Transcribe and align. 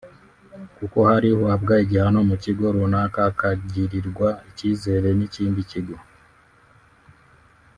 kuko 0.77 0.97
hari 1.09 1.27
uhabwa 1.41 1.73
igihano 1.83 2.19
mu 2.29 2.35
kigo 2.43 2.65
runaka 2.75 3.19
akagirirwa 3.31 4.29
icyizere 4.49 5.09
n’ikindi 5.17 5.61
kigo 5.71 5.95